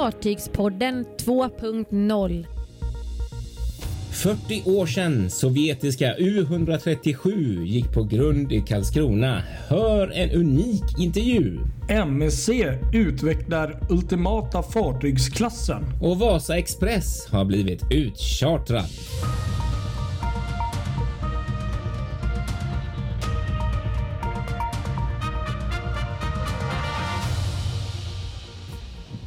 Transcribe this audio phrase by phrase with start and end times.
[0.00, 2.46] Fartygspodden 2.0
[4.10, 9.42] 40 år sedan sovjetiska U137 gick på grund i Karlskrona.
[9.68, 11.58] Hör en unik intervju.
[12.06, 12.48] MSC
[12.94, 15.84] utvecklar ultimata fartygsklassen.
[16.02, 18.84] Och Vasa Express har blivit utchartrad.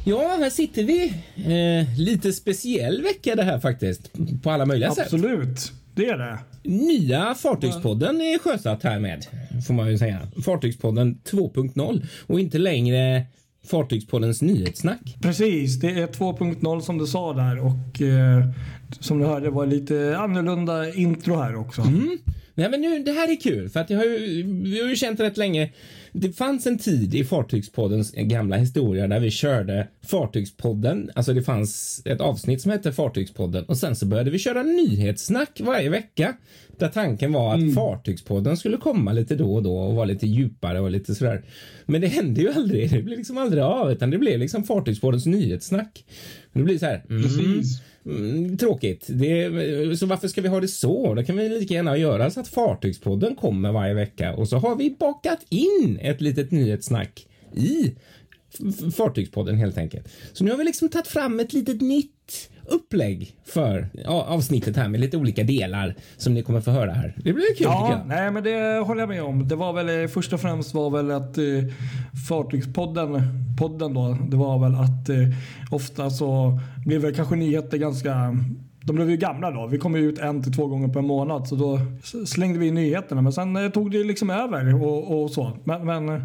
[0.06, 1.14] Ja, här sitter vi.
[1.36, 4.10] Eh, lite speciell vecka det här faktiskt.
[4.42, 5.10] På alla möjliga Absolut.
[5.10, 5.14] sätt.
[5.14, 6.38] Absolut, det är det.
[6.62, 9.26] Nya Fartygspodden är sjösatt härmed,
[9.66, 10.28] får man ju säga.
[10.44, 13.26] Fartygspodden 2.0 och inte längre
[13.66, 15.16] Fartygspoddens nyhetssnack.
[15.22, 18.44] Precis, det är 2.0 som du sa där och eh,
[19.00, 21.82] som du hörde var lite annorlunda intro här också.
[21.82, 22.18] Mm.
[22.54, 24.96] Nej, men nu, det här är kul för att jag har ju, vi har ju
[24.96, 25.70] känt rätt länge.
[26.16, 31.10] Det fanns en tid i Fartygspoddens gamla historia där vi körde Fartygspodden.
[31.14, 35.60] Alltså det fanns ett avsnitt som hette Fartygspodden och sen så började vi köra nyhetssnack
[35.60, 36.36] varje vecka.
[36.78, 37.74] Där tanken var att mm.
[37.74, 41.44] Fartygspodden skulle komma lite då och då och vara lite djupare och lite sådär.
[41.86, 42.90] Men det hände ju aldrig.
[42.90, 46.04] Det blev liksom aldrig av utan det blev liksom Fartygspoddens nyhetssnack.
[46.52, 47.04] Det blir så här.
[47.10, 47.80] Mm, Precis.
[48.06, 49.06] Mm, tråkigt.
[49.08, 51.14] Det, så varför ska vi ha det så?
[51.14, 54.76] Då kan vi lika gärna göra så att Fartygspodden kommer varje vecka och så har
[54.76, 57.94] vi bakat in ett litet nyhetssnack i
[58.96, 60.08] Fartygspodden helt enkelt.
[60.32, 65.00] Så nu har vi liksom tagit fram ett litet nytt upplägg för avsnittet här med
[65.00, 67.14] lite olika delar som ni kommer få höra här.
[67.16, 68.04] Det blir kul ja.
[68.06, 69.48] Nej, men det håller jag med om.
[69.48, 71.44] Det var väl eh, först och främst var väl att eh,
[72.28, 73.22] Fartygspodden
[73.58, 75.16] podden då, det var väl att eh,
[75.70, 78.36] ofta så blev väl kanske nyheter ganska
[78.84, 79.66] de blev ju gamla då.
[79.66, 81.80] Vi kom ut en till två gånger per månad så då
[82.26, 83.22] slängde vi in nyheterna.
[83.22, 85.52] Men sen eh, tog det liksom över och, och så.
[85.64, 86.22] Men, men eh,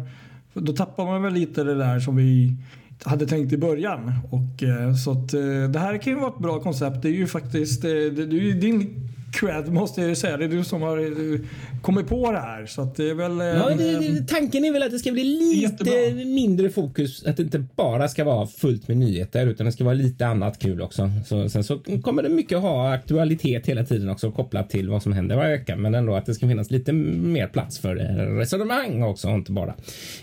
[0.54, 2.56] då tappar man väl lite det där som vi
[3.02, 4.12] hade tänkt i början.
[4.30, 7.02] Och, eh, så att, eh, det här kan ju vara ett bra koncept.
[7.02, 10.36] Det är ju faktiskt det, det är ju din cred måste jag säga.
[10.36, 11.40] Det är du som har eh,
[11.82, 12.66] kommit på det här.
[12.66, 13.38] Så att det är väl...
[13.38, 16.24] Ja, det, tanken är väl att det ska bli lite jättebra.
[16.24, 17.24] mindre fokus.
[17.26, 20.58] Att det inte bara ska vara fullt med nyheter utan det ska vara lite annat
[20.58, 21.10] kul också.
[21.26, 25.12] Så, sen så kommer det mycket ha aktualitet hela tiden också kopplat till vad som
[25.12, 25.76] händer varje vecka.
[25.76, 27.96] Men ändå att det ska finnas lite mer plats för
[28.36, 29.28] resonemang också.
[29.28, 29.74] Inte bara.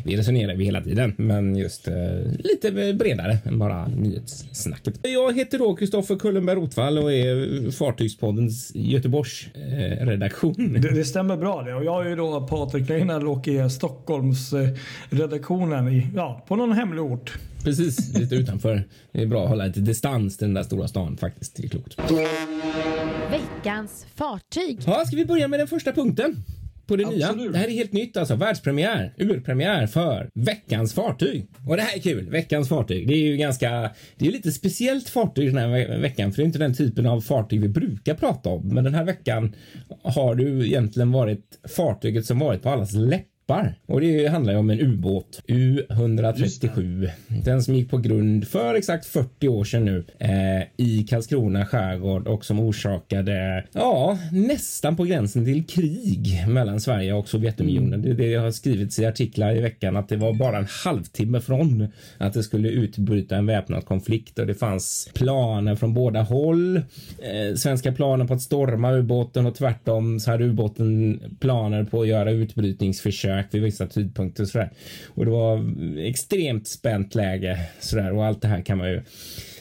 [0.03, 1.93] Vi resonerar vi hela tiden, men just eh,
[2.39, 4.99] lite bredare än bara nyhetssnacket.
[5.01, 10.77] Jag heter då Kristoffer Kullenberg Rotvall och är Fartygspoddens Göteborgs eh, redaktion.
[10.81, 11.73] Det, det, stämmer bra det.
[11.73, 14.69] Och jag är ju då Patrik Leinell och är Stockholms eh,
[15.09, 17.37] redaktionen i, ja, på någon hemlig ort.
[17.63, 18.83] Precis, lite utanför.
[19.11, 21.55] Det är bra att hålla lite distans till den där stora stan faktiskt.
[21.55, 21.97] Det är klokt.
[23.31, 24.79] Veckans fartyg.
[24.85, 26.35] Ja, ska vi börja med den första punkten?
[26.87, 27.37] På det Absolut.
[27.37, 27.51] nya.
[27.51, 28.35] Det här är helt nytt alltså.
[28.35, 31.47] Världspremiär, urpremiär för veckans fartyg.
[31.67, 32.29] Och det här är kul.
[32.29, 33.07] Veckans fartyg.
[33.07, 36.45] Det är ju ganska, det är lite speciellt fartyg den här veckan för det är
[36.45, 38.67] inte den typen av fartyg vi brukar prata om.
[38.67, 39.55] Men den här veckan
[40.01, 43.75] har du egentligen varit fartyget som varit på allas läppar skeppar.
[43.85, 47.09] Och det handlar ju om en ubåt, U137.
[47.27, 52.27] Den som gick på grund för exakt 40 år sedan nu eh, i Karlskrona skärgård
[52.27, 58.01] och som orsakade, ja, nästan på gränsen till krig mellan Sverige och Sovjetunionen.
[58.01, 61.87] Det, det har skrivits i artiklar i veckan att det var bara en halvtimme från
[62.17, 66.77] att det skulle utbryta en väpnad konflikt och det fanns planer från båda håll.
[66.77, 72.07] Eh, svenska planer på att storma ubåten och tvärtom så hade ubåten planer på att
[72.07, 74.71] göra utbrytningsförsök försök vid vissa tidpunkter och sådär.
[75.15, 75.63] Och det var
[75.99, 79.01] extremt spänt läge sådär och allt det här kan man ju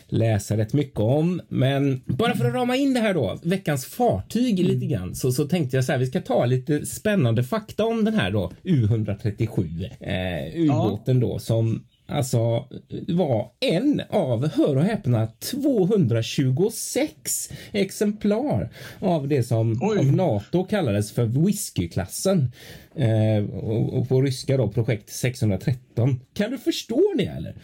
[0.09, 1.41] läsa rätt mycket om.
[1.49, 4.73] Men bara för att rama in det här då, veckans fartyg mm.
[4.73, 8.05] lite grann, så, så tänkte jag så här, vi ska ta lite spännande fakta om
[8.05, 11.27] den här då, U137, eh, ubåten ja.
[11.27, 12.65] då som alltså
[13.09, 18.71] var en av, hör och häpna, 226 exemplar
[19.01, 19.99] av det som Oj.
[19.99, 22.53] av NATO kallades för whiskyklassen.
[22.95, 26.21] Eh, och, och på ryska då projekt 613.
[26.35, 27.55] Kan du förstå det eller?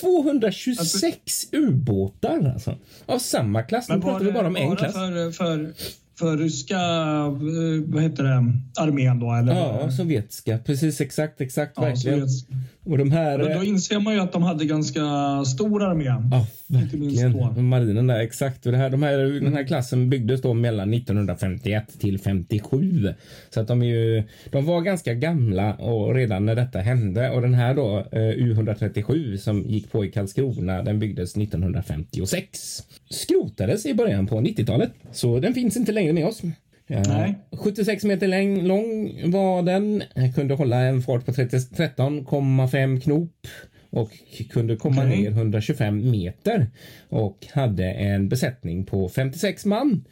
[0.00, 2.76] 226 alltså, ubåtar alltså.
[3.06, 3.88] Av samma klass.
[3.88, 4.92] Nu pratar vi bara om en klass.
[4.92, 5.72] För, för
[6.18, 8.52] för ryska, eh, vad heter det,
[8.82, 9.32] armén då?
[9.32, 9.54] Eller?
[9.54, 10.58] Ja, sovjetiska.
[10.58, 11.72] Precis, exakt, exakt.
[11.76, 12.18] Ja, verkligen.
[12.18, 12.54] Sovjetiska.
[12.84, 13.38] Och de här...
[13.38, 15.00] Då, då inser man ju att de hade ganska
[15.44, 16.04] stor armé.
[16.04, 17.68] Ja, verkligen.
[17.68, 18.66] Marinen där, exakt.
[18.66, 19.44] Och det här, de här, mm.
[19.44, 23.14] Den här klassen byggdes då mellan 1951 till 57.
[23.50, 27.30] Så att de är ju, de var ganska gamla och redan när detta hände.
[27.30, 32.82] Och den här då, eh, U137 som gick på i Karlskrona, den byggdes 1956.
[33.10, 34.92] Skrotades i början på 90-talet.
[35.12, 36.42] Så den finns inte längre med oss.
[36.86, 37.34] Nej.
[37.52, 40.02] 76 meter lång var den.
[40.34, 43.46] Kunde hålla en fart på 13,5 knop
[43.90, 44.10] och
[44.50, 45.22] kunde komma Okej.
[45.22, 46.66] ner 125 meter
[47.08, 50.04] och hade en besättning på 56 man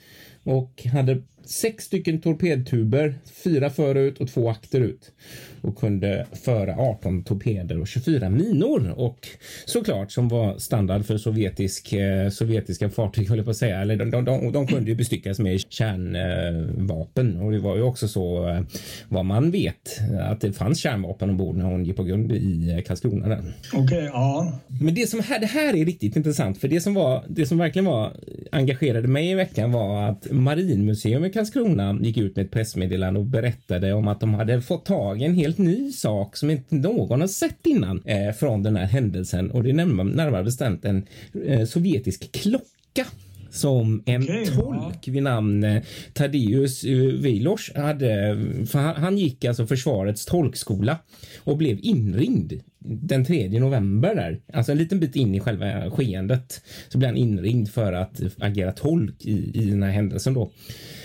[0.42, 5.12] och hade sex stycken torpedtuber, fyra förut och två akterut
[5.60, 9.28] och kunde föra 18 torpeder och 24 minor och
[9.64, 13.80] såklart som var standard för sovjetisk, eh, sovjetiska fartyg höll jag på att säga.
[13.80, 18.08] Eller de, de, de, de kunde ju bestyckas med kärnvapen och det var ju också
[18.08, 18.60] så eh,
[19.08, 22.82] vad man vet att det fanns kärnvapen ombord när hon gick på grund i eh,
[22.82, 23.28] Karlskrona.
[23.28, 23.42] Där.
[23.72, 24.58] Okej, ja.
[24.80, 27.58] Men det som här, det här är riktigt intressant för det som var det som
[27.58, 28.12] verkligen var
[28.52, 33.26] engagerade mig i veckan var att Marinmuseum i Karlskrona gick ut med ett pressmeddelande och
[33.26, 37.20] berättade om att de hade fått tag i en helt ny sak som inte någon
[37.20, 41.06] har sett innan eh, från den här händelsen och det är närmare, närmare bestämt en
[41.46, 43.06] eh, sovjetisk klocka
[43.50, 45.82] som en Okej, tolk vid namn eh,
[46.12, 48.38] Tadeusz eh, Vilos hade.
[48.67, 50.99] För han, han gick alltså försvarets tolkskola
[51.44, 52.52] och blev inringd
[52.84, 54.40] den 3 november där.
[54.52, 58.73] Alltså en liten bit in i själva skeendet så blev han inringd för att agera
[58.73, 60.50] tolk i, i den här händelsen då.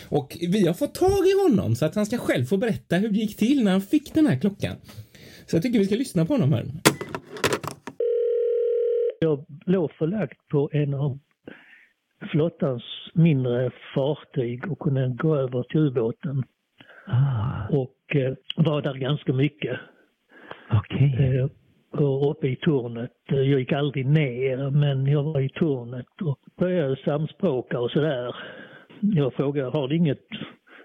[0.10, 3.10] Och vi har fått tag i honom så att han ska själv få berätta hur
[3.10, 4.76] det gick till när han fick den här klockan.
[5.46, 6.66] Så jag tycker vi ska lyssna på honom här.
[9.20, 11.20] Jag låg förlagt på en av
[12.32, 12.84] flottans
[13.14, 16.44] mindre fartyg och kunde gå över till ubåten.
[17.70, 19.80] Och eh, var där ganska mycket.
[20.72, 21.38] Okej.
[21.40, 21.48] Eh,
[22.00, 23.12] och uppe i tornet.
[23.28, 28.36] Jag gick aldrig ner, men jag var i tornet och började samspråka och sådär.
[29.00, 30.28] Jag frågade, har du inget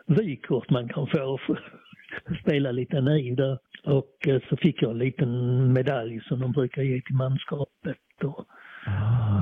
[0.07, 1.39] vykort man kan få?
[1.47, 3.59] för att Spela lite naiv där.
[3.85, 7.99] Och eh, så fick jag en liten medalj som de brukar ge till manskapet.
[8.25, 8.47] Och,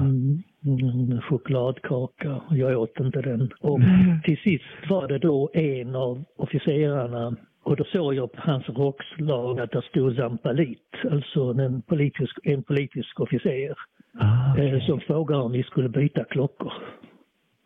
[0.00, 2.40] mm, mm, chokladkaka.
[2.50, 3.50] Jag åt inte den.
[3.61, 3.81] Och
[4.25, 9.60] till sist var det då en av officerarna och då såg jag på hans rockslag
[9.60, 13.74] att det stod Zampalit, alltså en politisk, en politisk officer,
[14.18, 16.72] Ah, eh, som frågade om vi skulle byta klockor.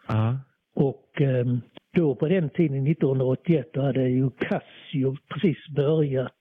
[0.06, 0.32] ah.
[0.74, 1.60] Och ehm,
[1.94, 6.32] då på den tiden, 1981, då hade ju Casio precis börjat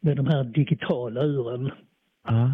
[0.00, 1.70] med de här digitala uren.
[2.22, 2.48] Ah,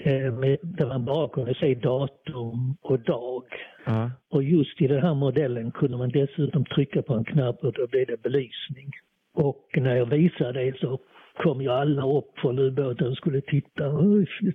[0.00, 3.42] Eh, där man bara kunde se datum och dag.
[3.86, 4.10] ah.
[4.30, 7.86] Och just i den här modellen kunde man dessutom trycka på en knapp och då
[7.86, 8.90] blev det belysning.
[9.38, 10.98] Och när jag visade det så
[11.42, 13.88] kom ju alla upp från ubåten och skulle titta.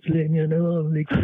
[0.04, 1.22] Länge det var liksom.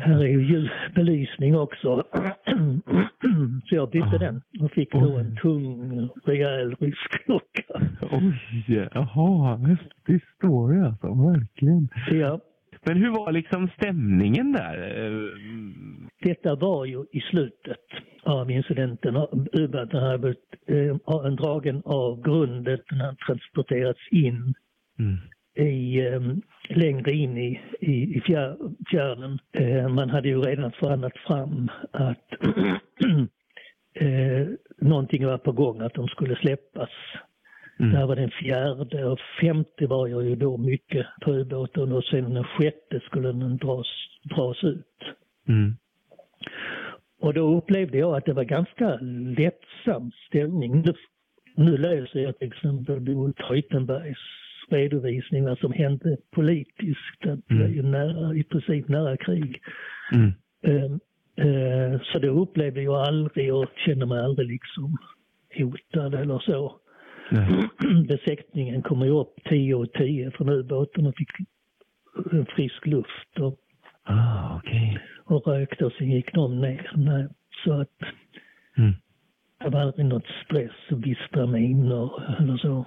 [0.00, 2.04] Här är ju belysning också.
[3.64, 7.80] så jag bytte den och fick då en tung, rejäl rysk klocka.
[8.10, 11.88] Oj, jaha, häftig story alltså, verkligen.
[12.10, 12.40] Ja,
[12.86, 15.30] Men hur var liksom stämningen där?
[16.22, 17.86] Detta var ju i slutet
[18.22, 19.16] av incidenten.
[19.52, 24.54] Ubåten hade blivit eh, en dragen av grundet, den hade transporterats in
[24.98, 25.16] Mm.
[25.68, 26.20] i, eh,
[26.68, 28.56] längre in i, i, i fjär,
[28.90, 29.38] fjärden.
[29.52, 32.32] Eh, man hade ju redan förhandlat fram att
[33.94, 34.46] eh,
[34.78, 36.90] någonting var på gång, att de skulle släppas.
[37.78, 37.92] Mm.
[37.92, 42.04] Det här var den fjärde och femte var jag ju då mycket på ubåten och
[42.04, 43.86] sen den sjätte skulle den dras,
[44.22, 45.16] dras ut.
[45.48, 45.76] Mm.
[47.20, 48.98] Och då upplevde jag att det var ganska
[49.36, 50.82] lättsam ställning.
[50.82, 50.94] Nu,
[51.56, 54.18] nu läser jag till exempel Bo Teutenbergs
[54.68, 57.26] redovisning vad som hände politiskt.
[57.26, 59.60] Att det var ju nära, i princip nära krig.
[60.12, 60.32] Mm.
[60.62, 60.92] Eh,
[61.46, 64.96] eh, så det upplevde jag aldrig och kände mig aldrig liksom
[65.58, 66.80] hotad eller så.
[67.30, 67.68] Nej.
[68.08, 71.30] Besättningen kom ju upp 10 och 10 från ubåten och fick
[72.32, 73.58] en frisk luft och,
[74.06, 74.98] Ah, okej.
[75.24, 76.90] och rökte och sen gick de ner.
[76.96, 77.28] Nej,
[77.64, 77.88] så att
[78.76, 78.92] Mm.
[79.64, 82.84] det var aldrig något stress och bistra minor eller så.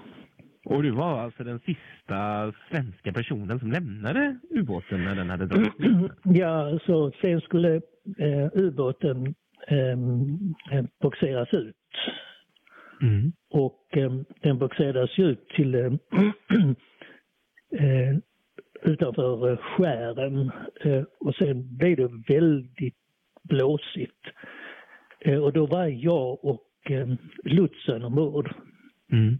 [0.65, 5.73] Och du var alltså den sista svenska personen som lämnade ubåten när den hade dragit?
[6.23, 7.75] Ja, så sen skulle
[8.19, 9.35] eh, ubåten
[9.67, 9.97] eh,
[11.01, 11.75] boxeras ut.
[13.01, 13.31] Mm.
[13.49, 14.11] Och eh,
[14.41, 15.85] den boxerades ju ut till eh,
[17.71, 18.17] eh,
[18.81, 20.51] utanför eh, skären
[20.81, 22.97] eh, och sen blev det väldigt
[23.43, 24.21] blåsigt.
[25.41, 27.07] Och då var jag och eh,
[27.43, 28.53] lotsen ombord
[29.11, 29.39] Mm.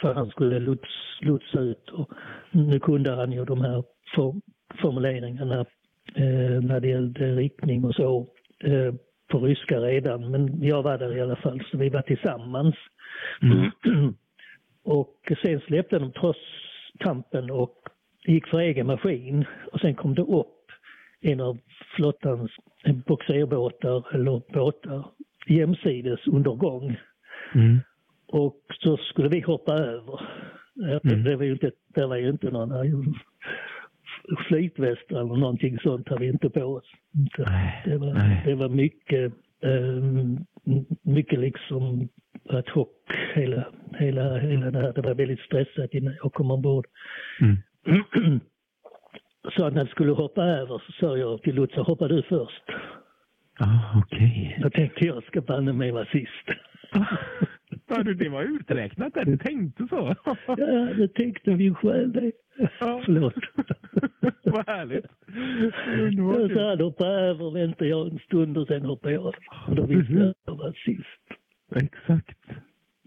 [0.00, 0.90] för han skulle lots,
[1.20, 2.12] lotsa ut och
[2.50, 3.84] nu kunde han ju de här
[4.16, 4.34] for,
[4.80, 5.66] formuleringarna
[6.62, 8.26] när det gällde riktning och så
[9.32, 12.74] på ryska redan men jag var där i alla fall så vi var tillsammans.
[14.84, 16.38] och sen släppte de trots
[16.98, 17.74] kampen och
[18.26, 20.62] gick för egen maskin och sen kom det upp
[21.20, 21.58] en av
[21.96, 22.50] flottans
[23.06, 25.04] boxerbåtar eller båtar
[25.46, 26.96] jämsides under gång.
[27.54, 27.78] Mm.
[28.26, 30.20] Och så skulle vi hoppa över.
[31.04, 31.24] Mm.
[31.24, 32.84] Det, var ju inte, det var ju inte några
[34.48, 36.92] flytväst eller någonting sånt hade vi inte på oss.
[37.84, 40.02] Det var, det var mycket, eh,
[41.02, 42.08] mycket liksom
[42.48, 42.88] ad hoc
[43.34, 43.64] hela,
[43.98, 44.92] hela, hela det här.
[44.92, 46.86] Det var väldigt stressat innan jag kom ombord.
[47.40, 47.56] Mm.
[49.56, 52.64] så när jag skulle hoppa över så sa jag till Lutz, hoppa du först.
[53.58, 54.48] Ah, okej.
[54.48, 54.62] Okay.
[54.62, 56.46] Då tänkte jag ska banne mig vara sist.
[57.96, 59.24] Ja, det var uträknat där.
[59.24, 60.14] Du tänkte så.
[60.46, 60.56] ja,
[60.96, 62.32] det tänkte min själ det.
[62.80, 63.02] Ja.
[63.04, 63.34] Förlåt.
[64.44, 65.04] Vad härligt.
[66.16, 69.26] Jag sa han hoppa över, väntade jag en stund och sen hoppade jag
[69.68, 71.40] Och då visste jag att jag var sist.
[71.76, 72.38] Exakt.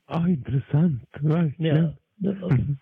[0.07, 1.09] Ja, intressant.
[1.19, 1.83] Verkligen.
[1.83, 2.51] Ja, det var...
[2.51, 2.77] Mm.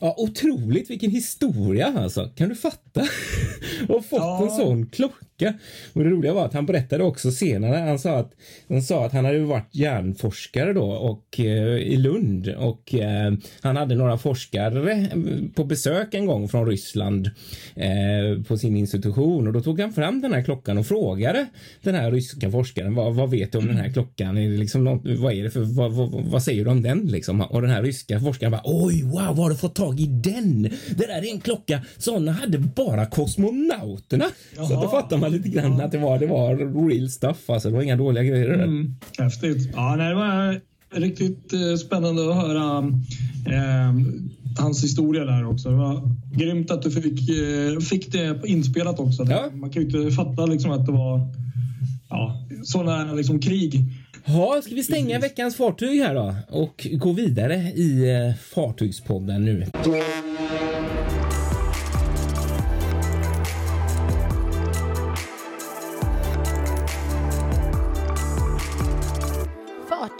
[0.00, 2.24] Ja, otroligt vilken historia alltså.
[2.36, 3.00] Kan du fatta?
[3.88, 4.42] och fått ja.
[4.42, 5.24] en sån klocka.
[5.92, 7.76] Och det roliga var att han berättade också senare.
[7.76, 8.32] Han sa att
[8.68, 13.76] han, sa att han hade varit hjärnforskare då och eh, i Lund och eh, han
[13.76, 15.08] hade några forskare
[15.54, 17.30] på besök en gång från Ryssland
[17.74, 21.46] eh, på sin institution och då tog han fram den här klockan och frågade
[21.82, 24.38] den här ryska forskaren vad, vad vet du om den här klockan?
[24.38, 27.40] Är liksom något, vad är det för vad, vad, vad, säger du om den liksom?
[27.40, 30.62] Och den här ryska forskaren bara oj wow, vad har du fått tag i den?
[30.62, 31.80] Det där är en klocka.
[31.98, 34.24] Sådana hade bara kosmonauterna.
[34.56, 34.66] Jaha.
[34.66, 37.50] Så då fattar man lite grann att det var, det var real stuff.
[37.50, 38.54] Alltså, det var inga dåliga grejer.
[38.54, 38.94] Mm.
[39.18, 39.70] Häftigt.
[39.74, 40.60] Ja, nej, det var
[40.94, 42.78] riktigt eh, spännande att höra
[43.46, 43.94] eh,
[44.58, 45.70] hans historia där också.
[45.70, 46.02] Det var
[46.34, 49.26] grymt att du fick, eh, fick det inspelat också.
[49.30, 49.50] Ja.
[49.52, 51.20] Man kan ju inte fatta liksom att det var
[52.08, 53.84] ja, sådana liksom krig
[54.26, 59.66] Ja, ska vi stänga veckans fartyg här då och gå vidare i eh, Fartygspodden nu.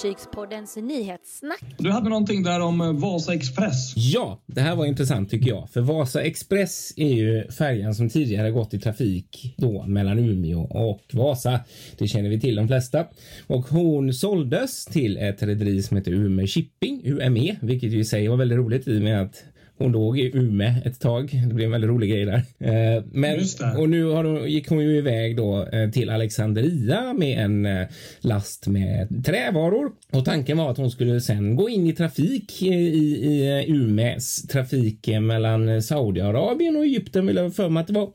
[0.05, 1.65] Fartygspoddens nyhetssnack.
[1.79, 3.93] Du hade någonting där om eh, Vasa Express.
[3.97, 5.71] Ja, det här var intressant tycker jag.
[5.71, 11.01] För Vasa Express är ju färjan som tidigare gått i trafik då mellan Umeå och
[11.13, 11.61] Vasa.
[11.99, 13.07] Det känner vi till de flesta.
[13.47, 18.29] Och hon såldes till ett rederi som heter Umeå Shipping, UME, vilket ju i sig
[18.29, 19.45] var väldigt roligt i och med att
[19.79, 21.41] hon låg i Ume ett tag.
[21.49, 22.43] Det blev en väldigt rolig grej där.
[22.59, 23.41] Eh, men,
[23.79, 27.87] och nu har hon, gick hon ju iväg då eh, till Alexandria med en eh,
[28.21, 29.93] last med trävaror.
[30.13, 35.09] Och tanken var att hon skulle sen gå in i trafik i, i Umes trafik
[35.21, 38.13] mellan Saudiarabien och Egypten vill jag för mig att det var.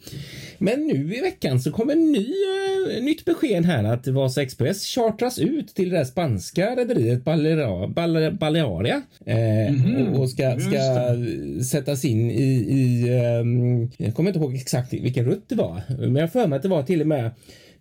[0.57, 2.27] Men nu i veckan så kommer en ny,
[3.01, 7.23] nytt besked här att Vasa Express chartras ut till det spanska rederiet
[8.39, 9.01] Balearia.
[9.25, 10.13] mm -hmm.
[10.13, 10.79] och ska, ska
[11.63, 13.09] sättas in i, i
[13.41, 16.63] um, jag kommer inte ihåg exakt vilken rutt det var, men jag för mig att
[16.63, 17.25] det var till och med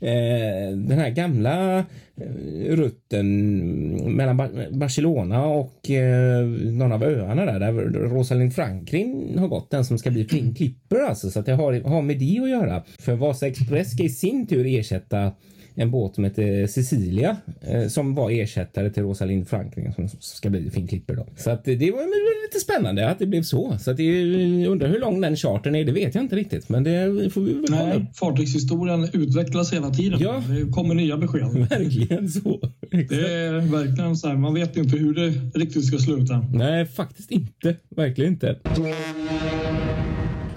[0.01, 1.79] eh, den här gamla
[2.17, 4.37] eh, rutten mellan
[4.71, 10.11] Barcelona och eh, någon av öarna där, där Rosalind Franklin har gått, den som ska
[10.11, 12.83] bli Flynn Clipper alltså, så att det har, har med det att göra.
[12.99, 15.33] För Vasa Express ska i sin tur ersätta
[15.79, 20.71] en båt som heter Cecilia eh, som var ersättare till Rosalind Franklin som ska bli
[20.71, 21.27] Finn Klipper då.
[21.37, 23.77] Så att det var lite spännande att det blev så.
[23.81, 26.69] Så att det undrar hur lång den charten är, det vet jag inte riktigt.
[26.69, 30.19] Men det får vi väl Nej, Fartygshistorien utvecklas hela tiden.
[30.23, 30.43] Ja.
[30.49, 31.49] Det kommer nya besked.
[31.71, 32.61] Verkligen så.
[32.91, 36.45] Det är verkligen så här, man vet inte hur det riktigt ska sluta.
[36.53, 37.77] Nej, faktiskt inte.
[37.97, 38.57] Verkligen inte.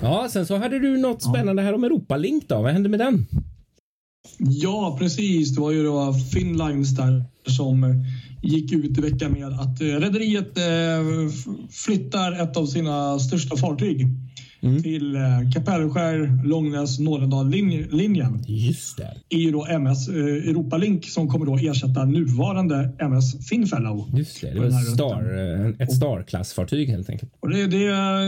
[0.02, 2.62] Ja, sen så hade du något spännande här om Europalink då.
[2.62, 3.26] Vad hände med den?
[4.38, 5.56] Ja, precis.
[5.56, 8.06] Det var ju då Finnlines där som
[8.42, 11.34] gick ut i veckan med att eh, rederiet eh,
[11.72, 14.08] flyttar ett av sina största fartyg
[14.62, 14.84] mm.
[14.84, 15.22] till eh,
[15.54, 18.44] Kapellskär, Långnäs, Nålendal-linjen.
[18.48, 19.14] Just det.
[19.30, 24.18] är ju då MS Europalink som kommer då ersätta nuvarande MS Finfellow.
[24.18, 27.34] Just det, det var star, ett Star-klassfartyg helt enkelt.
[27.40, 27.78] Och det, det,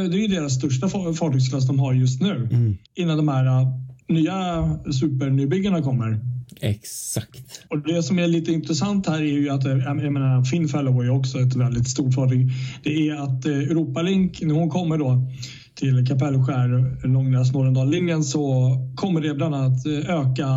[0.09, 2.35] det är ju deras största fartygsklass de har just nu.
[2.35, 2.77] Mm.
[2.95, 3.67] Innan de här
[4.07, 6.19] nya supernybyggena kommer.
[6.61, 7.65] Exakt.
[7.69, 11.09] Och Det som är lite intressant här är ju att eh, jag menar, Finfellow är
[11.09, 12.49] också ett väldigt stort fartyg.
[12.83, 15.27] Det är att eh, Europalink, när hon kommer då
[15.75, 20.47] till Kapellskär, Långnäs, Norrendal-linjen så kommer det bland annat eh, öka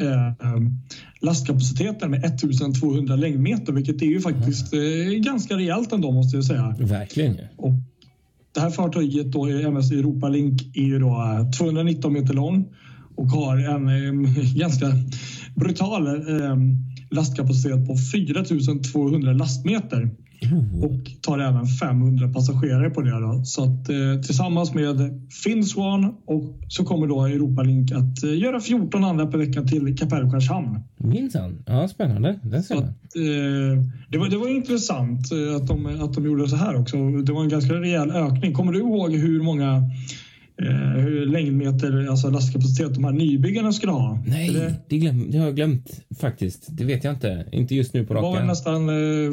[0.00, 0.56] eh,
[1.20, 4.80] lastkapaciteten med 1200 längdmeter vilket är ju faktiskt eh,
[5.24, 6.76] ganska rejält ändå måste jag säga.
[6.78, 7.36] Verkligen.
[7.56, 7.72] Och
[8.54, 12.68] det här fartyget då, MS Europa Link, är då eh, 219 meter lång
[13.16, 14.86] och har en eh, ganska
[15.54, 16.56] brutal eh,
[17.10, 20.10] lastkapacitet på 4200 lastmeter.
[20.44, 20.84] Oh.
[20.84, 23.20] Och tar även 500 passagerare på det.
[23.20, 23.44] Då.
[23.44, 29.04] Så att, eh, tillsammans med Finswan och så kommer då Europalink att eh, göra 14
[29.04, 30.80] andra per vecka till Kapellskärs hamn.
[30.96, 31.62] Minsann.
[31.66, 32.38] Ja, spännande.
[32.42, 36.48] Det, så att, eh, det, var, det var intressant eh, att de, att de gjorde
[36.48, 36.96] så här också.
[37.10, 38.52] Det var en ganska rejäl ökning.
[38.52, 39.82] Kommer du ihåg hur många
[40.96, 44.18] hur längdmeter, alltså lastkapacitet, de här nybyggarna skulle ha?
[44.26, 46.66] Nej, det, det, glöm, det har jag glömt faktiskt.
[46.68, 47.44] Det vet jag inte.
[47.52, 48.46] Inte just nu på det var raken.
[48.46, 49.32] nästan, eh,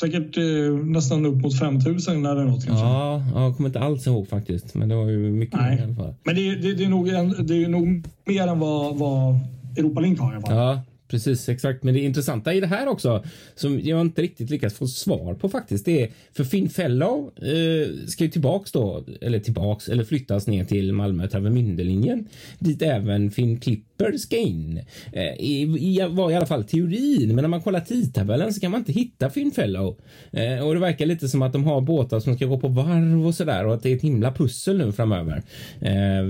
[0.00, 0.44] säkert eh,
[0.84, 2.84] nästan upp mot 5000 eller något kanske.
[2.86, 4.74] Ja, jag kommer inte alls ihåg faktiskt.
[4.74, 5.78] Men det var ju mycket Nej.
[5.78, 6.14] i alla fall.
[6.24, 9.38] Men det, det, det, är nog, en- det är nog mer än vad, vad
[9.76, 10.56] Europa Link har i alla fall.
[10.56, 11.82] Ja, precis exakt.
[11.82, 15.48] Men det intressanta i det här också som jag inte riktigt lyckats få svar på
[15.48, 15.84] faktiskt.
[15.84, 20.64] Det är för Finn Fellow eh, ska ju tillbaks då eller tillbaks eller flyttas ner
[20.64, 22.24] till Malmö Travemünde
[22.58, 24.80] dit även Finn Klipp ska in.
[25.12, 28.80] Eh, i, var i alla fall teorin, men när man kollar tidtabellen så kan man
[28.80, 29.96] inte hitta Finn Fellow.
[30.32, 33.26] Eh, och det verkar lite som att de har båtar som ska gå på varv
[33.26, 35.42] och sådär och att det är ett himla pussel nu framöver.
[35.80, 36.24] Eh,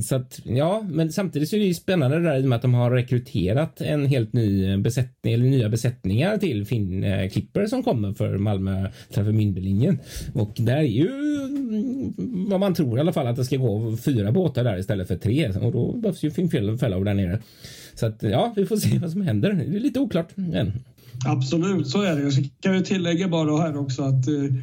[0.00, 2.56] så att ja, men samtidigt så är det ju spännande det där i och med
[2.56, 7.66] att de har rekryterat en helt ny besättning eller nya besättningar till Finn eh, Clipper
[7.66, 9.98] som kommer för Malmö Travemündelinjen
[10.34, 12.14] Och där är ju mm,
[12.48, 15.16] vad man tror i alla fall att det ska gå fyra båtar där istället för
[15.16, 17.38] tre och då behövs ju Finn Fellow där nere.
[17.94, 19.52] Så att ja, vi får se vad som händer.
[19.52, 20.72] Det är lite oklart än.
[21.26, 22.22] Absolut, så är det.
[22.22, 24.54] Jag kan ju tillägga bara här också att eh,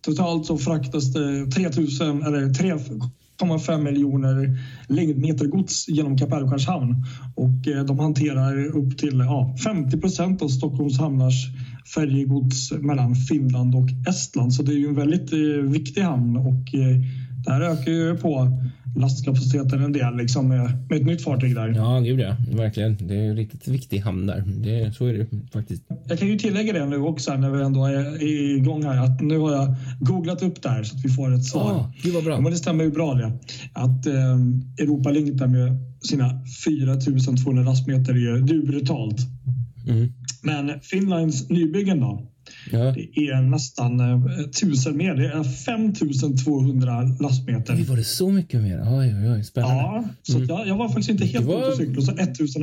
[0.00, 4.58] totalt så fraktas det 3000 eller 3,5 miljoner
[4.88, 7.04] längdmeter gods genom Kapellskärs hamn
[7.34, 11.46] och eh, de hanterar upp till ja, 50 procent av Stockholms hamnars
[11.94, 14.54] färjegods mellan Finland och Estland.
[14.54, 16.96] Så det är ju en väldigt eh, viktig hamn och eh,
[17.44, 18.48] det här ökar ju på
[18.96, 21.68] lastkapaciteten en del liksom med, med ett nytt fartyg där.
[21.68, 22.96] Ja, gud ja, verkligen.
[23.00, 24.44] Det är en riktigt viktig hamn där.
[24.46, 25.82] Det, så är det faktiskt.
[26.08, 28.22] Jag kan ju tillägga det nu också när vi ändå är
[28.56, 31.44] igång här att nu har jag googlat upp det här så att vi får ett
[31.44, 31.70] svar.
[31.70, 32.40] Ja, gud vad bra.
[32.40, 33.32] Men det stämmer ju bra det.
[33.72, 34.36] Att eh,
[34.78, 39.18] Europa Link där med sina 4200 lastmeter är ju det brutalt.
[39.88, 40.12] Mm.
[40.42, 42.32] Men Finlands nybyggen då?
[42.72, 42.78] Ja.
[42.92, 44.20] Det är nästan eh,
[44.60, 45.14] tusen mer.
[45.14, 47.84] Det är 5200 lastmeter.
[47.88, 48.80] Var det så mycket mer?
[48.98, 49.44] Oj, oj, oj.
[49.44, 49.74] Spännande.
[49.82, 52.02] Ja, så att jag, jag var faktiskt inte helt var- ute och cyklade.
[52.02, 52.12] Så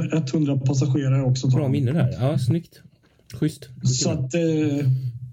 [0.04, 1.48] 1100 passagerare också.
[1.48, 2.16] Bra minne där.
[2.20, 2.82] Ja, snyggt.
[3.34, 3.70] Schysst.
[3.84, 4.42] Så att, eh,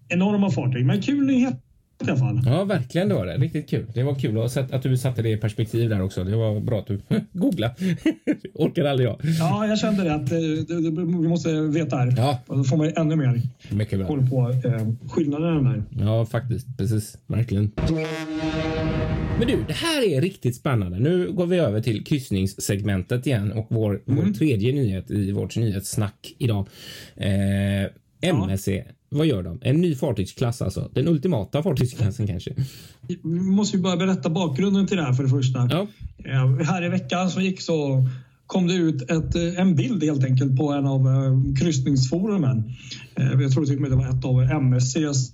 [0.08, 0.86] enorma fartyg.
[0.86, 1.54] Men kul nyhet
[2.00, 2.40] i alla fall.
[2.46, 3.36] Ja, verkligen det var det.
[3.36, 3.86] Riktigt kul.
[3.94, 6.24] Det var kul att, att du satte det i perspektiv där också.
[6.24, 7.00] Det var bra att du
[7.32, 7.74] googla.
[8.54, 9.20] Orkar aldrig jag.
[9.38, 10.38] Ja, jag kände det att eh,
[11.20, 12.14] vi måste veta här.
[12.16, 12.40] Ja.
[12.46, 14.08] Då får man ännu mer Mycket bra.
[14.08, 15.82] koll på eh, skillnaderna där.
[16.00, 16.66] Ja, faktiskt.
[16.78, 17.18] Precis.
[17.26, 17.72] Verkligen.
[19.38, 20.98] Men du, det här är riktigt spännande.
[20.98, 26.34] Nu går vi över till kryssningssegmentet igen och vår, vår tredje nyhet i vårt nyhetssnack
[26.38, 26.66] idag.
[27.16, 27.30] Eh,
[28.22, 28.68] MSC,
[29.08, 29.58] vad gör de?
[29.62, 30.90] En ny fartygsklass alltså.
[30.94, 32.54] Den ultimata fartygsklassen kanske.
[33.08, 35.68] Vi måste ju bara berätta bakgrunden till det här för det första.
[35.70, 35.86] Ja.
[36.24, 38.06] Eh, här i veckan som gick så
[38.46, 42.72] kom det ut ett, eh, en bild helt enkelt på en av eh, kryssningsforumen.
[43.16, 45.32] Jag tror till och med det var ett av MSCs,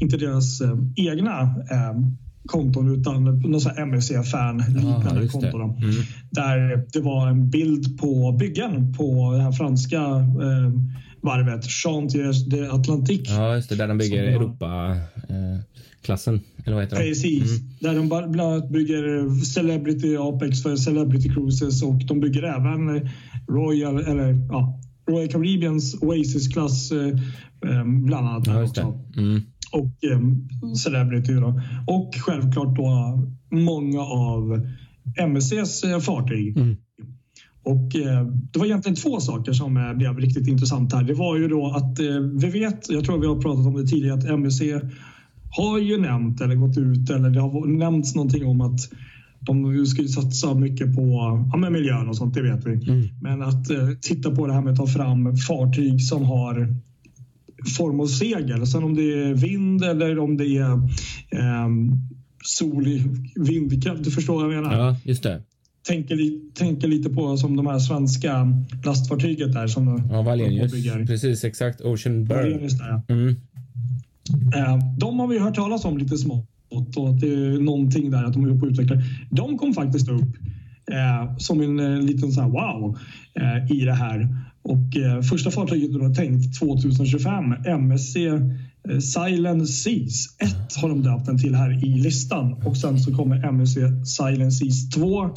[0.00, 0.62] inte deras
[0.96, 1.54] egna
[2.46, 5.50] konton utan någon sån här MSC-fan liknande just det.
[5.50, 5.58] konto.
[5.58, 5.94] Då, Mm.
[6.30, 10.72] Där det var en bild på byggen på det här franska eh,
[11.28, 13.32] varvet Chantiers de Atlantique.
[13.32, 13.76] Ja, just det.
[13.76, 16.40] Där de bygger Europa-klassen.
[16.64, 16.96] Eller vad heter?
[16.96, 17.60] Precis.
[17.80, 23.02] Där de bland annat bygger Celebrity Apex för Celebrity Cruises och de bygger även eh,
[23.48, 27.08] Royal, eller, ja, Royal Caribbeans Oasis-klass eh,
[27.70, 28.46] eh, bland annat.
[28.46, 29.00] Ja, också.
[29.16, 29.42] Mm.
[29.72, 30.20] Och eh,
[30.74, 31.60] Celebrity då.
[31.86, 33.18] Och självklart då
[33.50, 34.66] många av
[35.16, 36.56] MSCs eh, fartyg.
[36.56, 36.76] Mm.
[37.62, 41.02] Och eh, det var egentligen två saker som eh, blev riktigt intressant här.
[41.02, 43.86] Det var ju då att eh, vi vet, jag tror vi har pratat om det
[43.86, 44.62] tidigare, att MSC
[45.50, 48.80] har ju nämnt eller gått ut eller det har nämnts någonting om att
[49.40, 51.02] de ska ju satsa mycket på
[51.52, 52.72] ja, men miljön och sånt, det vet vi.
[52.72, 53.08] Mm.
[53.22, 56.74] Men att eh, titta på det här med att ta fram fartyg som har
[57.76, 58.66] form av segel.
[58.66, 60.72] Sen om det är vind eller om det är
[61.30, 61.68] eh,
[62.44, 63.02] solig
[63.34, 64.78] vindkraft, du förstår vad jag menar?
[64.78, 65.42] Ja, just det.
[65.88, 66.18] Tänker,
[66.54, 68.52] tänker lite på som de här svenska
[68.84, 70.22] lastfartyget där som Ja,
[70.72, 71.06] bygger.
[71.06, 71.80] Precis, exakt.
[71.80, 72.24] Ocean
[72.78, 73.14] där, ja.
[73.14, 73.36] Mm.
[74.56, 76.46] Eh, De har vi hört talas om lite smått
[76.96, 78.96] och att det är någonting där att de är på utveckla.
[79.30, 80.36] De kom faktiskt upp
[80.92, 82.98] eh, som en eh, liten så här wow
[83.34, 84.28] eh, i det här.
[84.68, 91.02] Och eh, första fartyget de har tänkt 2025, MSC eh, Silent Seas 1 har de
[91.02, 95.30] döpt den till här i listan och sen så kommer MSC Silent Seas 2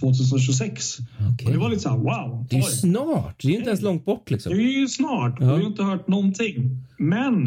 [0.00, 0.98] 2026.
[1.32, 1.46] Okej.
[1.46, 2.46] Och det var lite så här wow.
[2.50, 3.42] Det är ju snart.
[3.42, 4.52] Det är ju inte ens långt bort liksom.
[4.52, 5.36] Det är ju snart.
[5.40, 5.46] Ja.
[5.46, 6.86] Vi har inte hört någonting.
[6.98, 7.44] Men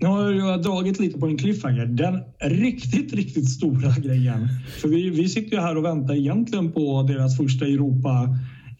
[0.00, 1.86] nu har jag dragit lite på en cliffhanger.
[1.86, 4.48] Den riktigt, riktigt stora grejen.
[4.80, 7.66] För vi, vi sitter ju här och väntar egentligen på deras första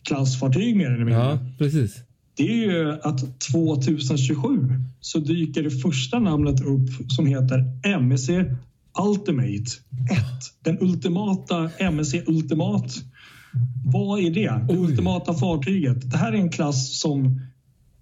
[0.05, 1.15] Europa-klassfartyg mer eller mindre.
[1.15, 2.01] Ja, precis.
[2.37, 8.31] Det är ju att 2027 så dyker det första namnet upp som heter MSC
[9.09, 9.65] Ultimate 1.
[10.63, 12.95] Den ultimata MSC Ultimat.
[13.85, 14.65] Vad är det?
[14.69, 16.11] Det ultimata fartyget.
[16.11, 17.41] Det här är en klass som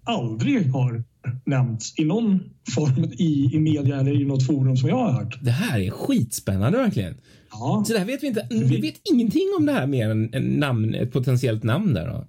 [0.03, 1.03] aldrig har
[1.45, 2.39] nämnts i någon
[2.75, 5.39] form i, i media eller i något forum som jag har hört.
[5.41, 7.15] Det här är skitspännande verkligen.
[7.53, 7.83] Ja.
[7.87, 8.47] Så det här vet vi inte.
[8.49, 12.25] Vi vet ingenting om det här mer än namn, ett potentiellt namn där då.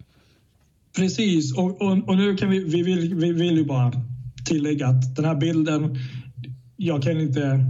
[0.96, 3.92] Precis, och, och, och nu kan vi, vi, vill, vi vill ju bara
[4.44, 5.98] tillägga att den här bilden,
[6.76, 7.64] jag kan inte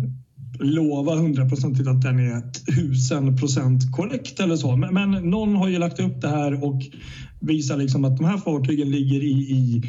[0.61, 2.43] lova hundraprocentigt att den är
[2.75, 4.77] tusen procent korrekt eller så.
[4.77, 6.83] Men, men, någon har ju lagt upp det här och
[7.41, 9.83] visar liksom att de här fartygen ligger i, i,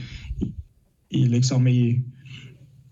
[1.09, 2.03] i, liksom i,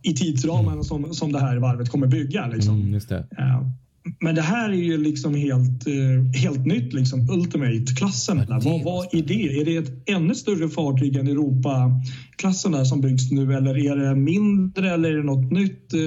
[0.02, 2.48] i tidsramen som, som det här varvet kommer bygga.
[2.48, 2.76] Liksom.
[2.76, 3.28] Mm, just det.
[3.38, 3.72] Ja.
[4.20, 8.42] Men det här är ju liksom helt, eh, helt nytt, liksom Ultimate-klassen.
[8.48, 9.60] Vad, vad är det?
[9.62, 14.92] Är det ett ännu större fartyg än Europa-klassen som byggs nu eller är det mindre
[14.94, 15.94] eller är det något nytt?
[15.94, 16.00] Eh,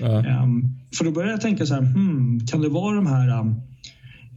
[0.00, 0.42] Ja.
[0.42, 3.28] Um, för då börjar jag tänka så här, hmm, kan det vara de här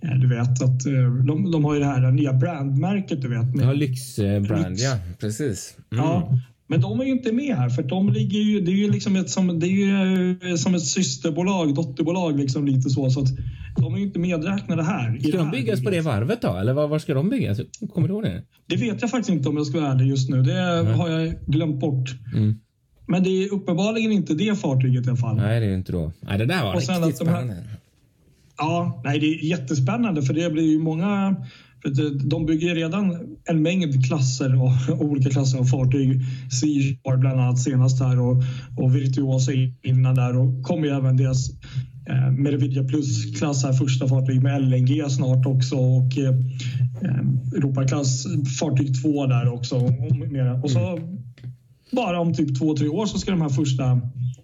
[0.03, 0.83] eh, du vet att
[1.27, 3.55] de, de har ju det här nya brandmärket du vet.
[3.55, 4.81] med- Ja, lyxbrand, Lyx.
[4.83, 4.97] ja.
[5.19, 5.75] Precis.
[5.91, 6.05] Mm.
[6.05, 8.91] Ja, men de är ju inte med här för de ligger ju, det är ju
[8.91, 13.09] liksom ett, som, det är eh, som ett systerbolag, dotterbolag liksom lite så.
[13.09, 13.29] så att
[13.77, 15.19] de är ju inte medräknade här.
[15.19, 16.53] Ska de här byggas på det varvet då?
[16.57, 17.59] Eller var, var ska de byggas?
[17.93, 18.43] Kommer du ihåg det?
[18.65, 20.41] Det vet jag faktiskt inte om jag ska vara ärlig just nu.
[20.41, 20.61] Det
[20.97, 22.09] har jag glömt bort.
[22.35, 22.59] Mm.
[23.05, 25.35] Men det är uppenbarligen inte det fartyget i alla fall.
[25.35, 26.11] Nej, det är inte då.
[26.19, 27.63] Nej, det där var Och riktigt att de här- spännande.
[28.57, 31.35] Ja, nej, det är jättespännande för det blir ju många...
[31.85, 36.21] Att de bygger redan en mängd klasser och olika klasser av fartyg.
[36.61, 38.43] Sea har bland annat senast här och,
[38.77, 41.49] och Virtuosa innan där och kommer ju även deras
[42.09, 46.29] eh, Mervidia Plus-klass här, första fartyg med LNG snart också och eh,
[47.01, 48.25] eh, Europaklass
[48.59, 49.75] fartyg 2 där också.
[49.75, 50.53] Och, mera.
[50.53, 50.99] och så
[51.91, 54.01] bara om typ två, tre år så ska de här första,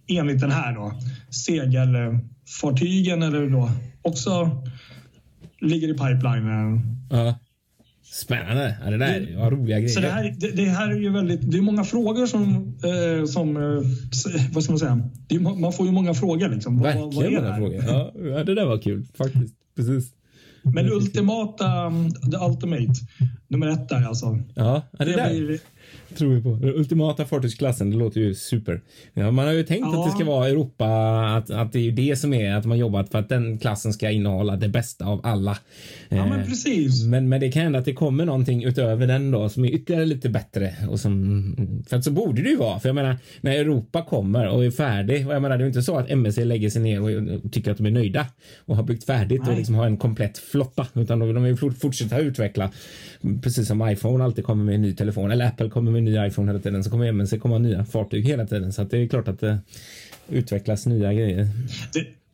[0.07, 0.93] enligt den här då,
[1.29, 3.71] segelfartygen eller då
[4.01, 4.61] också
[5.61, 6.81] ligger i pipelinen.
[7.09, 7.39] Ja.
[8.03, 8.77] Spännande.
[8.85, 9.89] Ja, det där var roliga grejer.
[9.93, 12.43] Så det här, det, det här är ju väldigt, det är många frågor som,
[12.83, 13.81] eh, som eh,
[14.51, 16.79] vad ska man säga, det är, man får ju många frågor liksom.
[16.79, 18.33] Vad- vad- vad Verkligen det många frågor.
[18.35, 19.55] Ja, det där var kul faktiskt.
[19.75, 20.13] Precis.
[20.63, 21.91] Men ultimata,
[22.31, 22.93] the ultimate,
[23.47, 24.25] nummer ett där alltså.
[24.55, 25.59] Ja, ja, det Det där blir,
[26.17, 26.49] tror vi på.
[26.49, 28.81] Den ultimata fartygsklassen, det låter ju super.
[29.13, 29.99] Ja, man har ju tänkt Ja.
[30.05, 30.85] att det ska vara Europa,
[31.37, 33.93] att, att det är ju det som är att man jobbat för att den klassen
[33.93, 35.57] ska innehålla det bästa av alla.
[36.09, 37.03] ja men Eh, precis.
[37.05, 40.05] Men, men det kan hända att det kommer någonting utöver den då som är ytterligare
[40.05, 42.79] lite bättre och som för att så borde det ju vara.
[42.79, 45.67] För jag menar när Europa kommer och är färdig och jag menar det är ju
[45.69, 48.25] inte så att MSC lägger sig ner och, och tycker att de är nöjda
[48.65, 49.57] och har byggt färdigt och Nej.
[49.57, 52.71] liksom har en komplett flotta utan de vill de fort- fortsätta utveckla
[53.43, 56.27] precis som iPhone alltid kommer med en ny telefon eller Apple kommer med en ny
[56.27, 59.07] iPhone hela tiden så kommer MSC komma nya fartyg hela tiden så att det är
[59.07, 59.59] klart att det
[60.29, 61.47] utvecklas nya grejer.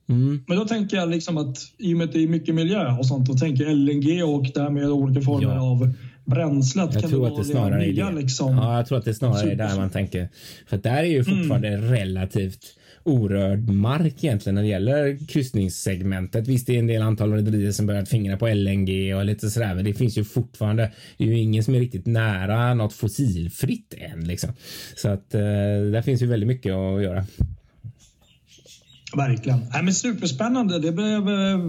[0.09, 0.43] Mm.
[0.47, 3.05] Men då tänker jag liksom att i och med att det är mycket miljö och
[3.05, 5.61] sånt, då tänker LNG och det här med olika former Ja.
[5.71, 5.93] av
[6.25, 6.89] bränslet.
[6.93, 8.21] Jag kan tror det att det snarare är nya, det.
[8.21, 8.55] Liksom?
[8.57, 10.29] Ja, jag tror att det snarare är där man tänker.
[10.67, 11.91] För där är ju fortfarande Mm.
[11.91, 12.59] relativt
[13.05, 16.47] orörd mark egentligen när det gäller kryssningssegmentet.
[16.47, 19.75] Visst, det är en del antal rederier som börjat fingra på LNG och lite sådär,
[19.75, 20.91] men det finns ju fortfarande.
[21.17, 24.49] Det är ju ingen som är riktigt nära något fossilfritt än liksom.
[24.95, 25.41] Så att eh,
[25.91, 27.25] där finns ju väldigt mycket att göra.
[29.15, 29.59] Verkligen.
[29.73, 30.79] Nej, men superspännande.
[30.79, 31.59] Det blev eh,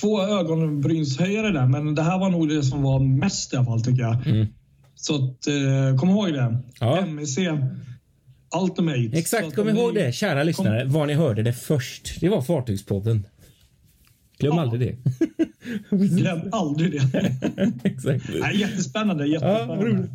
[0.00, 3.84] två ögonbrynshöjare där, men det här var nog det som var mest i alla fall
[3.84, 4.26] tycker jag.
[4.26, 4.46] Mm.
[4.94, 6.58] Så att, eh, kom ihåg det.
[6.80, 7.06] Ja.
[7.06, 7.38] MEC
[8.56, 9.10] Ultimate.
[9.18, 12.20] Exakt, kom om ihåg ni- det, kära lyssnare, var ni hörde det först.
[12.20, 13.26] Det var Fartygspodden.
[14.38, 14.62] Glöm Ja.
[14.62, 14.96] aldrig det.
[15.96, 17.32] Glöm aldrig det.
[17.84, 18.24] Exakt.
[18.40, 19.26] Nej, jättespännande.
[19.26, 19.84] Ja, jättespännande.
[19.84, 20.10] roligt.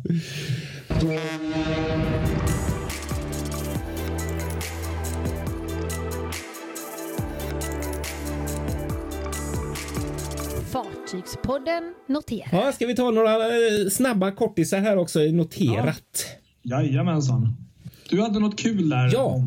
[10.72, 12.48] Fartygspodden noterar.
[12.52, 16.26] Ja, ska vi ta några eh, snabba kortisar här också noterat?
[16.62, 17.56] Jajamensan.
[18.14, 19.10] Du hade något kul där.
[19.12, 19.40] Ja.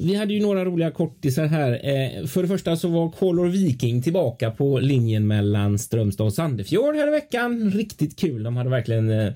[0.00, 1.72] Vi hade ju några roliga kortisar här.
[1.72, 6.94] Eh, för det första så var Color Viking tillbaka på linjen mellan Strömstad och Sandefjord
[6.94, 7.70] här i veckan.
[7.70, 8.42] Riktigt kul.
[8.42, 9.26] De hade verkligen eh,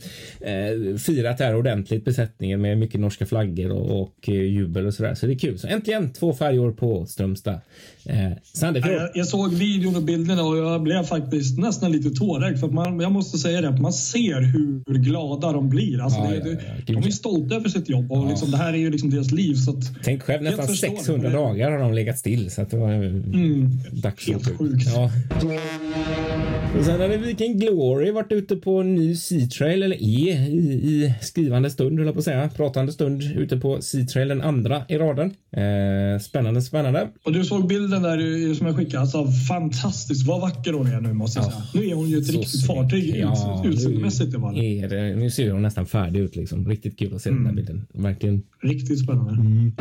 [0.40, 5.14] eh, firat här ordentligt besättningen med mycket norska flaggor och, och eh, jubel och sådär.
[5.14, 5.58] Så det är kul.
[5.58, 7.60] Så äntligen två färjor på Strömstad.
[8.06, 8.92] Eh, Sandefjord.
[8.92, 12.60] Jag, jag såg videon och bilderna och jag blev faktiskt nästan lite tårögd.
[12.60, 16.00] För man, jag måste säga det, att man ser hur glada de blir.
[16.00, 18.72] Alltså Ja, det, ja, ja, de är stolta över sitt jobb och liksom, det här
[18.72, 19.54] är ju liksom deras liv.
[19.54, 21.04] Så att, Tänk själv, nästan Helt förståeligt.
[21.04, 23.70] 600 dagar har de legat still så att det var mm.
[23.92, 24.86] dags Helt att sjukt.
[24.94, 25.10] Ja.
[26.78, 30.70] Och sen hade Viking Glory varit ute på en ny Sea Trail, eller är i,
[30.70, 34.42] i skrivande stund, höll jag på att säga, pratande stund ute på Sea Trail, den
[34.42, 35.34] andra i raden.
[35.50, 37.08] Eh, spännande, spännande.
[37.22, 39.00] Och du såg bilden där som jag skickade.
[39.00, 41.62] Alltså, fantastiskt vad vacker hon är nu måste jag säga.
[41.74, 44.32] Nu är hon ju ett riktigt fartyg ja, utseendemässigt.
[44.32, 46.36] Nu, nu ser hon nästan färdig ut.
[46.36, 46.68] Liksom.
[46.68, 47.44] Riktigt kul att se mm.
[47.44, 47.86] den där bilden.
[47.92, 48.42] Verkligen.
[48.62, 49.32] Riktigt spännande.
[49.32, 49.72] Mm.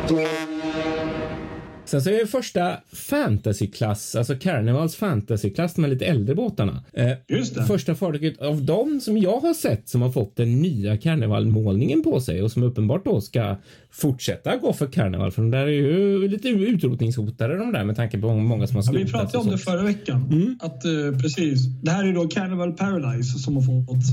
[1.84, 6.84] Sen så är det första fantasyklass, alltså Carnivals fantasyklass, de här lite äldre båtarna.
[6.92, 7.64] Eh, Just det.
[7.64, 12.20] Första fartyget av dem som jag har sett som har fått den nya Carnival-målningen på
[12.20, 13.56] sig och som uppenbart då ska
[13.90, 18.18] fortsätta gå för Carnival för de där är ju lite utrotningshotade de där med tanke
[18.18, 19.00] på många som har slutat.
[19.00, 20.28] Ja, vi pratade om det förra veckan.
[20.32, 20.58] Mm.
[20.60, 21.66] Att, uh, precis.
[21.82, 24.04] Det här är då Carnival Paradise som har fått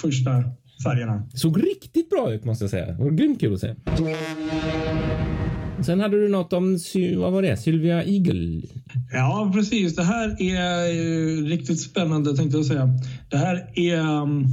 [0.00, 0.30] första
[0.84, 1.28] färgerna.
[1.34, 2.86] Såg riktigt bra ut måste jag säga.
[2.86, 3.74] Det var grymt kul att se.
[5.82, 6.78] Sen hade du något om,
[7.16, 8.62] vad var det, Sylvia Eagle?
[9.12, 9.96] Ja, precis.
[9.96, 12.88] Det här är riktigt spännande tänkte jag säga.
[13.30, 14.46] Det här är um,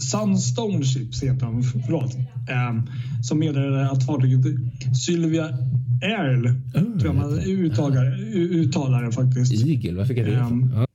[0.00, 2.14] Sunstone Ships heter de, förlåt.
[2.14, 2.90] Um,
[3.22, 4.40] som meddelade att fartyget
[5.06, 5.48] Sylvia
[6.02, 9.66] Earl, oh, tror jag man uttalar, uttalar det faktiskt.
[9.66, 10.85] Eagle, vad fick jag det um, Eh,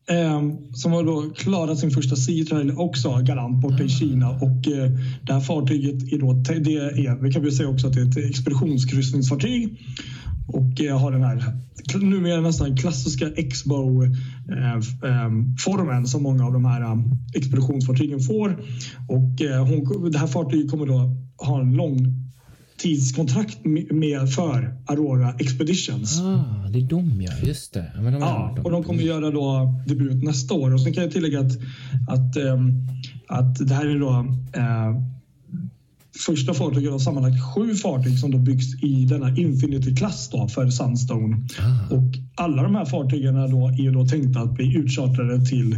[0.74, 4.30] som har då klarat sin första sea trial också galant borta i Kina.
[4.30, 7.93] Och eh, det här fartyget är då, det är, vi kan väl säga också att
[7.93, 9.80] det är ett expeditionskryssningsfartyg.
[10.47, 11.54] Och eh, har den här
[12.02, 18.50] numera nästan klassiska Exbo-formen eh, som många av de här expeditionsfartygen får.
[19.08, 22.21] Och hon, det här fartyget kommer då ha en lång
[22.82, 23.58] tidskontrakt
[23.91, 26.22] med för Aurora Expeditions.
[26.22, 27.91] Ah, det är de ja, just det.
[27.96, 30.74] De ja, och de kommer göra då debut nästa år.
[30.74, 31.52] Och sen kan jag tillägga att,
[32.10, 32.88] att, ähm,
[33.28, 34.12] att det här är då
[34.54, 35.02] äh,
[36.26, 41.38] första fartyget av sammanlagt sju fartyg som då byggs i denna Infinity-klass för Sunstone.
[41.60, 41.96] Ah.
[41.96, 45.78] Och alla de här fartygen är då, är då tänkta att bli utchartrade till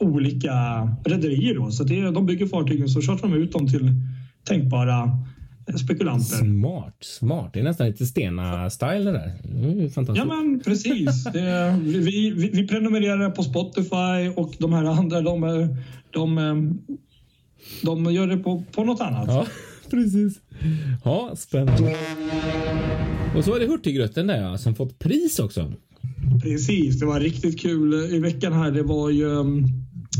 [0.00, 0.54] olika
[1.04, 1.70] rederier.
[1.70, 3.92] Så det, de bygger fartygen så chartrar de ut dem till
[4.44, 5.26] tänkbara
[5.74, 6.36] spekulanter.
[6.36, 7.50] Smart, smart.
[7.52, 9.32] Det är nästan lite Stena-style det där.
[9.74, 10.26] Det fantastiskt.
[10.28, 11.24] Ja, men precis.
[11.24, 15.40] Det, vi, vi, vi, prenumererar på Spotify och de här andra, de,
[16.10, 16.78] de,
[17.82, 19.28] de gör det på, på något annat.
[19.28, 19.46] Ja,
[19.90, 20.40] precis.
[21.04, 21.96] Ja, spännande.
[23.36, 25.72] Och så är det Hurtigruten där ja, som fått pris också.
[26.42, 28.70] Precis, det var riktigt kul i veckan här.
[28.70, 29.44] Det var ju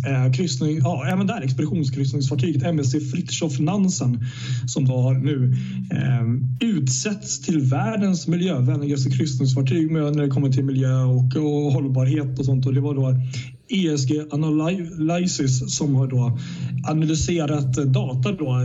[0.06, 4.24] Eh, kryssning, ja, även där expeditionskryssningsfartyget MSC Fritjof Nansen
[4.66, 5.54] som då nu
[5.90, 12.44] eh, utsetts till världens miljövänligaste kryssningsfartyg när det kommer till miljö och, och hållbarhet och
[12.44, 12.66] sånt.
[12.66, 13.14] Och det var då
[13.68, 16.38] ESG Analysis som har då
[16.88, 18.60] analyserat data då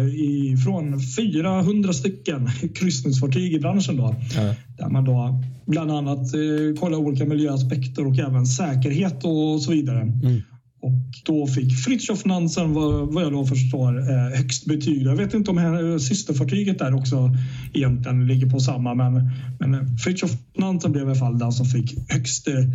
[0.66, 3.98] från 400 stycken kryssningsfartyg i branschen.
[3.98, 4.56] Då, ja.
[4.78, 10.02] Där man då bland annat eh, kollar olika miljöaspekter och även säkerhet och så vidare.
[10.02, 10.42] Mm.
[10.82, 15.02] Och då fick Fritiof Nansen, vad, vad jag då förstår, eh, högst betyg.
[15.02, 17.36] Jag vet inte om här, systerfartyget där också
[17.74, 22.12] egentligen ligger på samma, men, men Fritiof Nansen blev i alla fall den som fick
[22.12, 22.66] högst eh,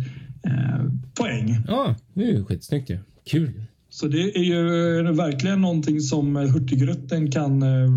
[1.13, 1.57] poäng.
[1.67, 2.99] Ja, det är ju skitsnyggt ju.
[3.29, 3.61] Kul.
[3.89, 4.63] Så det är ju
[5.11, 7.89] verkligen någonting som Hurtigruten kan eh,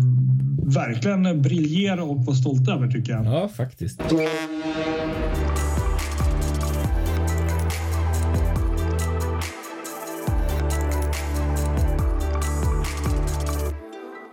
[0.63, 3.25] verkligen briljera och vara stolt över tycker jag.
[3.25, 4.01] Ja, faktiskt.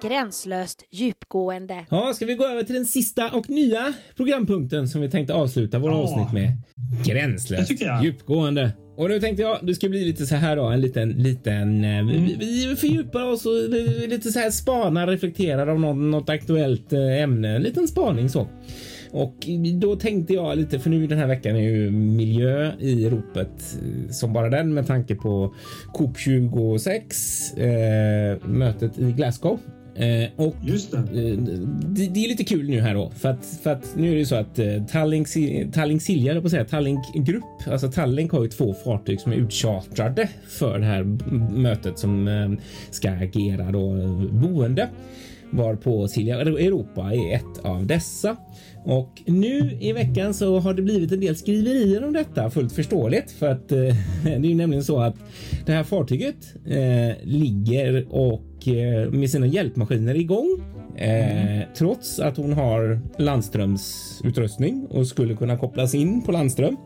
[0.03, 1.87] Gränslöst djupgående.
[1.91, 5.79] Ja, ska vi gå över till den sista och nya programpunkten som vi tänkte avsluta
[5.79, 5.99] våra ja.
[5.99, 6.53] avsnitt med?
[7.05, 8.73] Gränslöst djupgående.
[8.97, 11.99] Och nu tänkte jag, det ska bli lite så här då, en liten, liten, eh,
[11.99, 12.07] mm.
[12.09, 13.53] vi, vi fördjupar oss och
[14.09, 18.49] lite så här spanar, reflekterar om något, något aktuellt eh, ämne, en liten spaning så.
[19.11, 19.35] Och
[19.81, 24.11] då tänkte jag lite, för nu den här veckan är ju miljö i ropet eh,
[24.11, 25.55] som bara den med tanke på
[25.95, 26.99] COP26,
[27.61, 29.59] eh, mötet i Glasgow
[29.99, 30.99] Eh, och Just det.
[30.99, 32.09] Eh, det.
[32.09, 32.25] det.
[32.25, 34.59] är lite kul nu här då för att, för att nu är det så att
[34.59, 35.29] eh, Tallink,
[35.73, 40.29] Tallink Silja, på säga, Tallink Grupp, alltså Tallink har ju två fartyg som är utchartrade
[40.49, 41.03] för det här
[41.53, 42.51] mötet som eh,
[42.91, 43.95] ska agera då
[44.33, 44.89] boende
[45.51, 48.37] varpå Silja Europa är ett av dessa.
[48.85, 53.31] Och nu i veckan så har det blivit en del skriverier om detta fullt förståeligt
[53.31, 53.79] för att eh,
[54.25, 55.17] det är ju nämligen så att
[55.67, 60.63] det här fartyget eh, ligger och eh, med sina hjälpmaskiner igång
[60.97, 66.77] eh, trots att hon har landströmsutrustning och skulle kunna kopplas in på landström.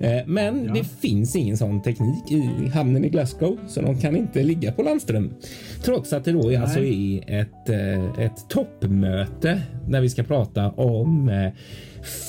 [0.00, 0.72] Eh, men ja.
[0.74, 4.82] det finns ingen sån teknik i hamnen i Glasgow så de kan inte ligga på
[4.82, 5.34] landström.
[5.84, 7.68] Trots att det då alltså är ett,
[8.18, 11.52] ett toppmöte där vi ska prata om eh,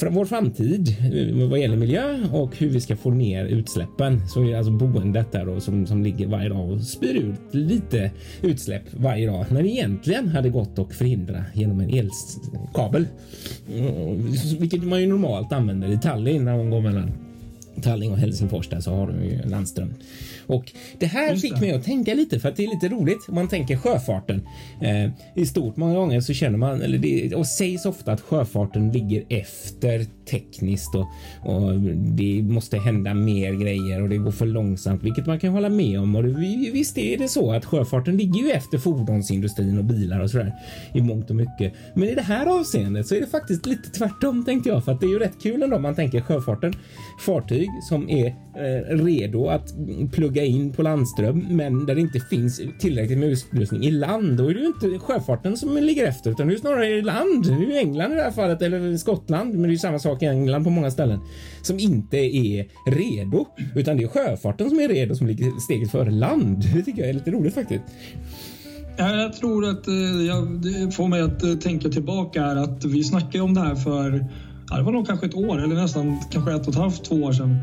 [0.10, 4.28] vår framtid eh, vad gäller miljö och hur vi ska få ner utsläppen.
[4.28, 7.40] Så är det alltså boendet där då som, som ligger varje dag och spyr ut
[7.56, 9.46] lite utsläpp varje dag.
[9.50, 13.08] när det egentligen hade gått att förhindra genom en elkabel.
[13.76, 17.12] Eh, vilket man ju normalt använder i Tallinn när man går mellan
[17.82, 19.94] Tallinn och Helsingfors där så har de ju landström.
[20.48, 21.60] Och det här Just fick det.
[21.60, 23.28] mig att tänka lite för att det är lite roligt.
[23.28, 24.48] Man tänker sjöfarten
[24.82, 25.78] eh, i stort.
[25.78, 30.96] Många gånger så känner man eller det och sägs ofta att sjöfarten ligger efter tekniskt
[30.96, 31.08] och,
[31.42, 35.70] och det måste hända mer grejer och det går för långsamt, vilket man kan hålla
[35.70, 36.16] med om.
[36.16, 36.30] Och det,
[36.74, 40.54] visst är det så att sjöfarten ligger ju efter fordonsindustrin och bilar och så där
[40.94, 41.74] i mångt och mycket.
[41.94, 45.00] Men i det här avseendet så är det faktiskt lite tvärtom tänkte jag, för att
[45.00, 45.80] det är ju rätt kul ändå.
[45.80, 46.74] Man tänker sjöfarten
[47.20, 49.74] fartyg som är eh, redo att
[50.12, 54.38] plugga in på landström, men där det inte finns tillräckligt med utrustning i land.
[54.38, 57.46] Då är det ju inte sjöfarten som ligger efter, utan det är snarare i land.
[57.46, 60.00] Det är ju England i det här fallet eller Skottland, men det är ju samma
[60.00, 61.20] sak i England på många ställen
[61.62, 63.46] som inte är redo,
[63.76, 66.64] utan det är sjöfarten som är redo som ligger steget före land.
[66.76, 67.84] Det tycker jag är lite roligt faktiskt.
[68.98, 69.94] Jag tror att eh,
[70.28, 73.76] jag, det får mig att eh, tänka tillbaka här att vi snackade om det här
[73.76, 74.26] för
[74.70, 77.16] ja, det var nog kanske ett år eller nästan kanske ett och ett halvt, två
[77.16, 77.58] år sedan.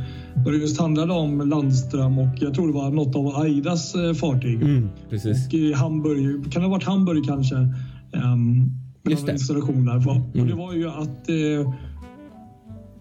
[0.44, 4.14] Då det just handlade om landström och jag tror det var något av Aidas eh,
[4.14, 4.62] fartyg.
[4.62, 5.46] Mm, precis.
[5.46, 7.54] Och i Hamburg, kan det ha varit Hamburg kanske?
[7.54, 8.70] Um,
[9.08, 9.32] just det.
[9.32, 9.96] installation där.
[9.96, 10.40] Mm.
[10.40, 11.74] Och det var ju att eh,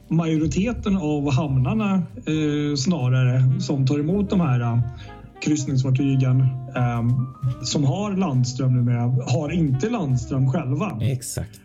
[0.09, 4.79] majoriteten av hamnarna eh, snarare som tar emot de här uh,
[5.41, 6.39] kryssningsfartygen
[6.75, 7.07] eh,
[7.63, 10.97] som har landström numera har inte landström själva.
[11.01, 11.61] Exakt.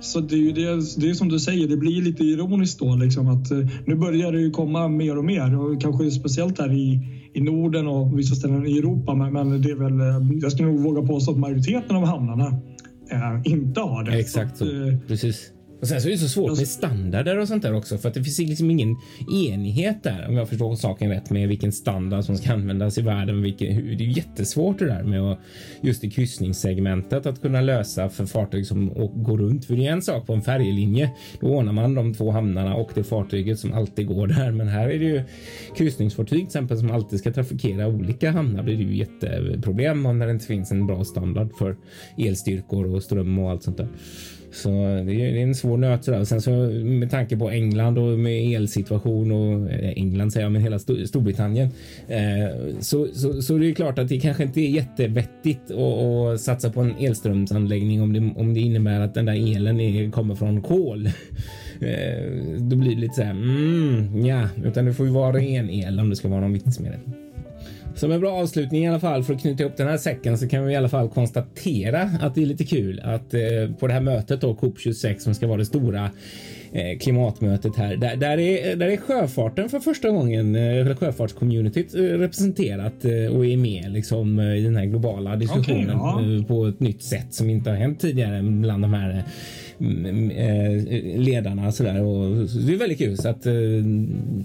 [0.00, 2.96] Så det är ju det, det är som du säger, det blir lite ironiskt då
[2.96, 6.72] liksom att eh, nu börjar det ju komma mer och mer och kanske speciellt här
[6.72, 7.00] i,
[7.32, 9.14] i Norden och vissa ställen i Europa.
[9.14, 12.46] Men, men det är väl, eh, jag skulle nog våga påstå att majoriteten av hamnarna
[13.10, 14.18] eh, inte har det.
[14.18, 14.64] Exakt så.
[14.64, 15.08] Att.
[15.08, 15.50] Precis.
[15.80, 18.14] Och sen så är det så svårt med standarder och sånt där också för att
[18.14, 18.96] det finns liksom ingen
[19.32, 23.42] enighet där om jag förstår saken rätt med vilken standard som ska användas i världen.
[23.42, 25.38] Vilken, det är jättesvårt det där med att
[25.80, 29.64] just i kryssningssegmentet att kunna lösa för fartyg som går runt.
[29.64, 31.10] För det är en sak på en färjelinje.
[31.40, 34.50] Då ordnar man de två hamnarna och det fartyget som alltid går där.
[34.50, 35.22] Men här är det ju
[35.76, 40.30] kryssningsfartyg till exempel som alltid ska trafikera olika hamnar blir det ju jätteproblem om det
[40.30, 41.76] inte finns en bra standard för
[42.18, 43.88] elstyrkor och ström och allt sånt där.
[44.54, 44.68] Så
[45.06, 46.04] det är, en svår nöt.
[46.04, 46.24] Sådär.
[46.24, 46.50] Sen så
[46.84, 51.68] med tanke på England och med elsituation och eh, England säger jag, men hela Storbritannien.
[52.08, 56.70] Eh, så, så, så det är klart att det kanske inte är jättevettigt att, satsa
[56.70, 60.62] på en elströmsanläggning om det, om det innebär att den där elen är, kommer från
[60.62, 61.10] kol.
[61.80, 65.70] Eh, då blir det lite så här, mm, ja, utan det får ju vara ren
[65.70, 67.23] el om det ska vara någon vits med det.
[67.94, 70.48] Som en bra avslutning i alla fall för att knyta ihop den här säcken så
[70.48, 73.40] kan vi i alla fall konstatera att det är lite kul att eh,
[73.78, 76.10] på det här mötet då COP 26 som ska vara det stora
[76.72, 77.96] eh, klimatmötet här.
[77.96, 83.46] Där, där, är, där är sjöfarten för första gången, eh, sjöfartscommunityt eh, representerat eh, och
[83.46, 86.44] är med liksom i den här globala diskussionen okay, ja.
[86.48, 89.24] på ett nytt sätt som inte har hänt tidigare bland de här
[91.16, 92.02] ledarna så där.
[92.02, 93.46] Och det är väldigt kul så att,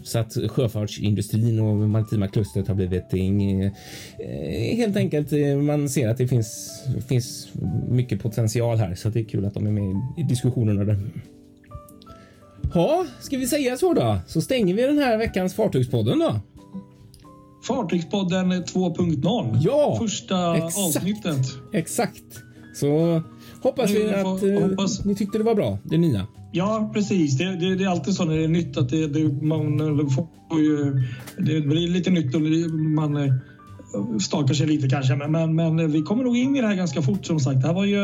[0.03, 3.63] så att sjöfartsindustrin och maritima klustret har blivit ting.
[4.75, 5.31] Helt enkelt.
[5.63, 7.47] Man ser att det finns, finns
[7.89, 10.83] mycket potential här så det är kul att de är med i diskussionerna.
[10.83, 10.99] Där.
[12.73, 14.17] Ja, ska vi säga så då?
[14.27, 16.39] Så stänger vi den här veckans Fartygspodden då.
[17.67, 19.57] Fartygspodden 2.0.
[19.61, 21.47] Ja, Första exakt, avsnittet.
[21.73, 22.23] Exakt.
[22.75, 23.21] Så
[23.61, 25.05] hoppas vi att eh, hoppas...
[25.05, 26.27] ni tyckte det var bra, det nya.
[26.51, 27.37] Ja, precis.
[27.37, 30.59] Det, det, det, är alltid så när det är nytt att det, det man får
[30.59, 31.03] ju,
[31.37, 33.39] det blir lite nytt och man
[34.21, 35.15] stakar sig lite kanske.
[35.15, 37.61] Men, men, men, vi kommer nog in i det här ganska fort som sagt.
[37.61, 37.99] Det här var ju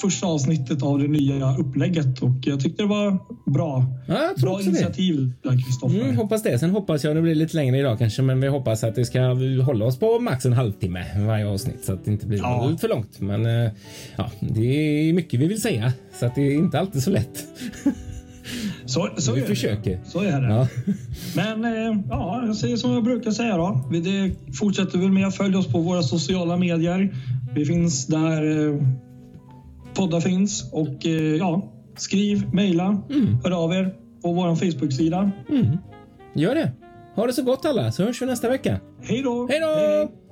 [0.00, 3.18] första avsnittet av det nya upplägget och jag tyckte det var
[3.50, 3.84] bra.
[4.08, 5.32] Ja, bra initiativ
[5.66, 6.00] Kristoffer.
[6.00, 6.58] Mm, hoppas det.
[6.58, 9.20] Sen hoppas jag det blir lite längre idag kanske, men vi hoppas att det ska
[9.64, 12.76] hålla oss på max en halvtimme varje avsnitt så att det inte blir ja.
[12.80, 13.20] för långt.
[13.20, 13.70] Men eh,
[14.16, 17.44] ja, det är mycket vi vill säga så att det är inte alltid så lätt.
[18.86, 19.90] Så, så vi försöker.
[19.90, 20.10] Det.
[20.10, 20.48] Så är det.
[20.48, 20.68] Ja.
[21.36, 23.88] Men eh, ja, jag säger som jag brukar säga då.
[23.90, 27.14] Vi fortsätter väl med att följa oss på våra sociala medier.
[27.54, 28.82] Vi finns där eh,
[29.94, 33.36] poddar finns och eh, ja, skriv, mejla, mm.
[33.44, 35.30] hör av er på vår Facebook-sida.
[35.48, 35.78] Mm.
[36.34, 36.72] Gör det.
[37.14, 38.80] Ha det så gott alla så hörs vi nästa vecka.
[39.02, 39.46] Hej då!
[39.50, 40.25] Hej då!